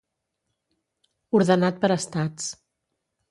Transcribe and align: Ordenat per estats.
Ordenat 1.41 1.79
per 1.85 1.91
estats. 1.99 2.49